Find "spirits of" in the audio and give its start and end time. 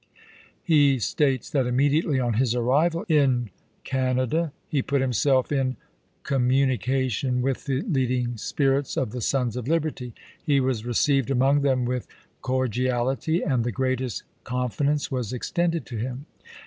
8.37-9.11